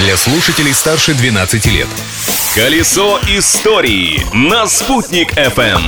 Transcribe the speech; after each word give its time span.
для 0.00 0.16
слушателей 0.16 0.72
старше 0.72 1.12
12 1.12 1.66
лет. 1.66 1.86
Колесо 2.54 3.20
истории 3.28 4.24
на 4.32 4.66
«Спутник 4.66 5.34
FM. 5.34 5.82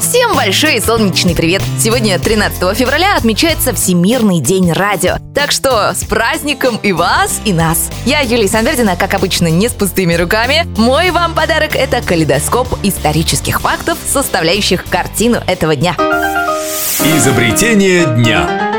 Всем 0.00 0.34
большой 0.34 0.76
и 0.76 0.80
солнечный 0.80 1.34
привет! 1.34 1.62
Сегодня, 1.78 2.18
13 2.18 2.76
февраля, 2.76 3.16
отмечается 3.16 3.74
Всемирный 3.74 4.40
день 4.40 4.72
радио. 4.72 5.14
Так 5.34 5.50
что 5.50 5.94
с 5.94 6.04
праздником 6.04 6.78
и 6.82 6.92
вас, 6.92 7.40
и 7.44 7.54
нас! 7.54 7.90
Я 8.04 8.20
Юлия 8.20 8.48
Санвердина, 8.48 8.96
как 8.96 9.14
обычно, 9.14 9.46
не 9.46 9.68
с 9.68 9.72
пустыми 9.72 10.14
руками. 10.14 10.66
Мой 10.76 11.10
вам 11.10 11.34
подарок– 11.34 11.70
это 11.76 12.02
калейдоскоп 12.02 12.80
исторических 12.82 13.62
фактов, 13.62 13.96
составляющих 14.06 14.84
картину 14.84 15.42
этого 15.46 15.74
дня. 15.74 15.96
Изобретение 16.98 18.04
дня. 18.04 18.69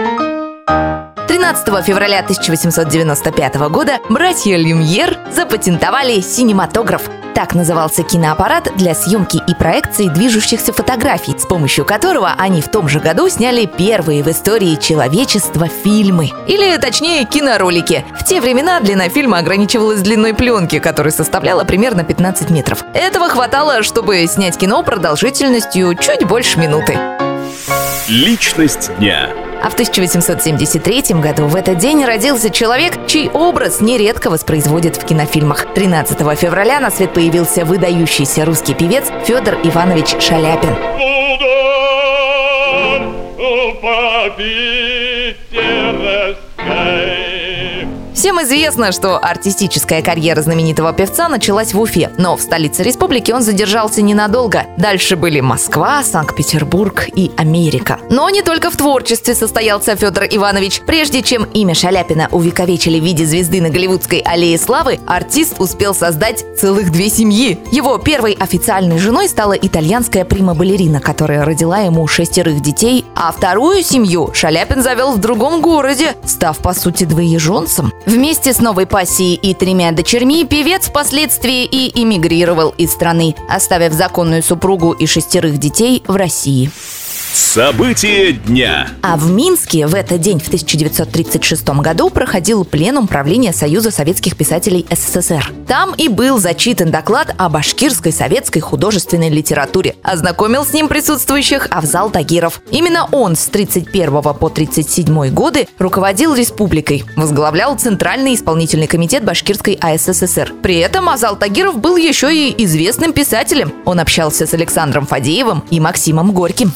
13 1.52 1.86
февраля 1.86 2.20
1895 2.20 3.56
года 3.70 4.00
братья 4.08 4.56
Люмьер 4.56 5.20
запатентовали 5.36 6.22
синематограф. 6.22 7.10
Так 7.36 7.56
назывался 7.56 8.04
киноаппарат 8.04 8.72
для 8.78 8.96
съемки 8.96 9.42
и 9.46 9.54
проекции 9.54 10.08
движущихся 10.08 10.72
фотографий, 10.72 11.38
с 11.38 11.46
помощью 11.46 11.84
которого 11.84 12.34
они 12.38 12.62
в 12.62 12.70
том 12.70 12.88
же 12.88 13.02
году 13.02 13.28
сняли 13.28 13.66
первые 13.66 14.24
в 14.24 14.30
истории 14.32 14.76
человечества 14.76 15.68
фильмы. 15.68 16.30
Или, 16.48 16.78
точнее, 16.78 17.26
киноролики. 17.26 18.06
В 18.18 18.24
те 18.24 18.40
времена 18.40 18.80
длина 18.80 19.10
фильма 19.10 19.40
ограничивалась 19.40 20.00
длиной 20.00 20.34
пленки, 20.34 20.80
которая 20.80 21.12
составляла 21.12 21.66
примерно 21.66 22.06
15 22.06 22.50
метров. 22.50 22.86
Этого 22.94 23.28
хватало, 23.28 23.84
чтобы 23.84 24.26
снять 24.28 24.58
кино 24.58 24.84
продолжительностью 24.84 25.96
чуть 25.96 26.26
больше 26.26 26.60
минуты. 26.60 26.98
Личность 28.08 28.90
дня. 29.00 29.28
А 29.64 29.70
в 29.70 29.74
1873 29.74 31.20
году 31.20 31.46
в 31.46 31.56
этот 31.56 31.78
день 31.78 32.04
родился 32.04 32.50
человек, 32.50 33.06
чей 33.06 33.30
образ 33.30 33.80
нередко 33.80 34.32
воспроизводят 34.32 34.98
в 34.98 35.06
кинофильмах. 35.06 35.72
13 35.76 36.18
февраля 36.38 36.80
на 36.80 36.90
свет 36.90 37.14
появился 37.14 37.64
выдающийся 37.64 38.44
русский 38.44 38.74
певец 38.74 39.06
Федор 39.26 39.56
Иванович 39.64 40.16
Шаляпин. 40.20 40.76
Всем 48.22 48.40
известно, 48.44 48.92
что 48.92 49.18
артистическая 49.18 50.04
карьера 50.04 50.44
знаменитого 50.44 50.94
певца 50.94 51.28
началась 51.28 51.74
в 51.74 51.82
Уфе, 51.82 52.12
но 52.20 52.38
в 52.38 52.42
столице 52.44 52.84
республики 52.84 53.32
он 53.32 53.42
задержался 53.42 54.04
ненадолго. 54.04 54.68
Дальше 54.78 55.16
были 55.16 55.40
Москва, 55.40 56.04
Санкт-Петербург 56.04 57.08
и 57.16 57.32
Америка. 57.36 58.00
Но 58.12 58.30
не 58.30 58.44
только 58.44 58.70
в 58.70 58.78
творчестве 58.78 59.34
состоялся 59.34 59.96
Федор 59.96 60.26
Иванович. 60.30 60.82
Прежде 60.86 61.24
чем 61.24 61.46
имя 61.46 61.74
Шаляпина 61.74 62.30
увековечили 62.32 63.00
в 63.00 63.04
виде 63.04 63.26
звезды 63.26 63.60
на 63.60 63.72
Голливудской 63.72 64.20
аллее 64.20 64.60
славы, 64.60 65.00
артист 65.08 65.56
успел 65.58 65.96
создать 65.96 66.46
целых 66.60 66.92
две 66.92 67.10
семьи. 67.10 67.58
Его 67.72 67.98
первой 67.98 68.34
официальной 68.34 69.00
женой 69.00 69.30
стала 69.30 69.54
итальянская 69.54 70.26
прима-балерина, 70.26 71.00
которая 71.00 71.44
родила 71.44 71.80
ему 71.80 72.06
шестерых 72.06 72.62
детей, 72.62 73.04
а 73.16 73.32
вторую 73.32 73.82
семью 73.82 74.30
Шаляпин 74.32 74.84
завел 74.84 75.14
в 75.14 75.18
другом 75.20 75.60
городе, 75.60 76.16
став, 76.24 76.60
по 76.60 76.76
сути, 76.76 77.06
двоеженцем. 77.06 77.92
Вместе 78.12 78.52
с 78.52 78.60
новой 78.60 78.88
пассией 78.88 79.36
и 79.36 79.54
тремя 79.54 79.94
дочерьми 79.94 80.44
певец 80.44 80.90
впоследствии 80.90 81.64
и 81.64 82.04
эмигрировал 82.04 82.76
из 82.78 82.92
страны, 82.92 83.36
оставив 83.48 83.94
законную 83.94 84.44
супругу 84.44 84.92
и 84.92 85.06
шестерых 85.06 85.58
детей 85.60 86.04
в 86.06 86.18
России. 86.18 86.70
События 87.34 88.34
дня. 88.34 88.90
А 89.02 89.16
в 89.16 89.32
Минске 89.32 89.88
в 89.88 89.96
этот 89.96 90.20
день, 90.20 90.40
в 90.40 90.48
1936 90.48 91.66
году, 91.82 92.10
проходил 92.10 92.66
пленум 92.66 93.08
правления 93.08 93.54
Союза 93.54 93.90
советских 93.90 94.36
писателей 94.36 94.86
СССР. 94.90 95.54
Там 95.66 95.94
и 95.94 96.10
был 96.10 96.40
зачитан 96.40 96.92
доклад 96.92 97.34
о 97.38 97.48
башкирской 97.48 98.12
советской 98.12 98.60
художественной 98.60 99.30
литературе. 99.30 99.96
Ознакомил 100.04 100.66
с 100.66 100.74
ним 100.74 100.90
присутствующих 100.90 101.68
Авзал 101.72 102.10
Тагиров. 102.10 102.62
Именно 102.70 103.08
он 103.14 103.38
с 103.38 103.46
31 103.46 104.22
по 104.22 104.50
37 104.50 105.30
годы 105.30 105.70
руководил 105.80 106.36
республикой, 106.36 107.06
возглавлял 107.16 107.78
Центральный 107.78 108.36
исполнительный 108.36 108.88
комитет 108.88 109.24
Башкирской 109.24 109.76
АССР. 109.80 110.54
При 110.62 110.80
этом 110.80 111.08
Азал 111.08 111.38
Тагиров 111.38 111.80
был 111.80 111.96
еще 111.96 112.36
и 112.36 112.62
известным 112.66 113.14
писателем. 113.14 113.72
Он 113.86 114.02
общался 114.02 114.46
с 114.46 114.54
Александром 114.54 115.06
Фадеевым 115.06 115.64
и 115.70 115.80
Максимом 115.80 116.34
Горьким. 116.34 116.74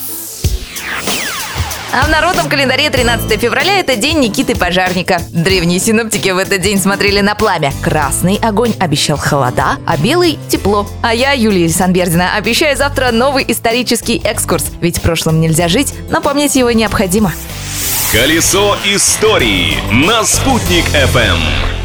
А 1.97 2.03
в 2.03 2.09
народном 2.09 2.50
календаре 2.50 2.90
13 2.90 3.40
февраля 3.40 3.80
это 3.80 3.96
день 3.96 4.19
Никиты 4.19 4.53
Пожарника. 4.53 5.22
Древние 5.30 5.80
синоптики 5.80 6.28
в 6.30 6.38
этот 6.38 6.59
день 6.59 6.78
смотрели 6.78 7.22
на 7.22 7.36
пламя. 7.36 7.72
Красный 7.81 8.38
огонь 8.41 8.74
обещал 8.80 9.18
холода, 9.18 9.78
а 9.88 9.96
белый– 9.96 10.38
тепло. 10.50 10.85
А 11.02 11.16
я, 11.16 11.31
Юлия 11.31 11.69
Санбердина, 11.69 12.35
обещаю 12.35 12.75
завтра 12.75 13.12
новый 13.12 13.46
исторический 13.47 14.22
экскурс. 14.25 14.66
Ведь 14.81 14.97
в 14.97 15.02
прошлом 15.02 15.40
нельзя 15.40 15.69
жить, 15.69 15.94
но 16.09 16.19
помнить 16.19 16.58
его 16.58 16.72
необходимо. 16.72 17.31
Колесо 18.12 18.75
истории 18.85 19.78
на 19.91 20.25
«Спутник 20.25 20.85
FM. 20.94 21.84